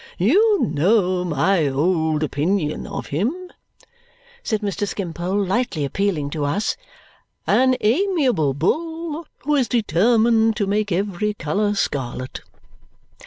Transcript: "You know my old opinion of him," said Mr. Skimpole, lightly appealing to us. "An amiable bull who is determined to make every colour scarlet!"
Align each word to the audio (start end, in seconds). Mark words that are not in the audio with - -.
"You 0.17 0.65
know 0.73 1.23
my 1.23 1.67
old 1.67 2.23
opinion 2.23 2.87
of 2.87 3.05
him," 3.13 3.51
said 4.41 4.61
Mr. 4.61 4.87
Skimpole, 4.87 5.45
lightly 5.45 5.85
appealing 5.85 6.31
to 6.31 6.43
us. 6.43 6.75
"An 7.45 7.75
amiable 7.81 8.55
bull 8.55 9.27
who 9.45 9.53
is 9.55 9.67
determined 9.67 10.55
to 10.55 10.65
make 10.65 10.91
every 10.91 11.35
colour 11.35 11.75
scarlet!" 11.75 12.41